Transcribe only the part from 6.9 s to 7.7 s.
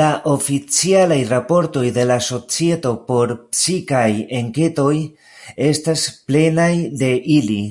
de ili.